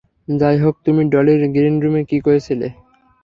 [0.33, 2.67] যাইহোক, তুমি ডলির গ্রিনরুমে কী করছিলে?